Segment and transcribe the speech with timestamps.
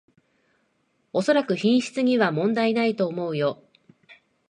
[1.13, 3.61] おそらく品質には問題ないと思うよ